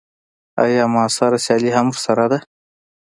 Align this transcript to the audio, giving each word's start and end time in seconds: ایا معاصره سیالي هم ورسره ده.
ایا 0.63 0.83
معاصره 0.93 1.37
سیالي 1.45 1.69
هم 1.77 1.85
ورسره 1.89 2.25
ده. 2.31 2.39